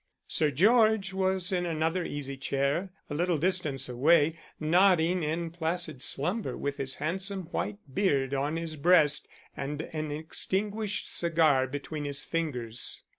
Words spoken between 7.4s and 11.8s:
white beard on his breast, and an extinguished cigar